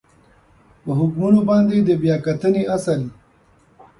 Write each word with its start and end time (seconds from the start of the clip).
په 0.83 0.91
حکمونو 0.99 1.39
باندې 1.49 1.75
د 1.79 1.89
بیا 2.01 2.15
کتنې 2.27 2.63
اصل 2.75 3.01